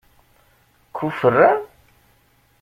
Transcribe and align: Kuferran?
Kuferran? 0.95 1.59